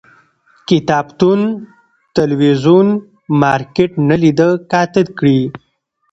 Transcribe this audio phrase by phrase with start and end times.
[0.67, 1.39] کتابتون،
[2.17, 2.87] تلویزون،
[3.41, 5.39] مارکيټ نه لیده کاته کړي